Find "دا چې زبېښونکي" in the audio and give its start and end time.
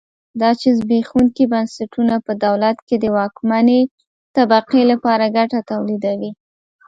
0.41-1.43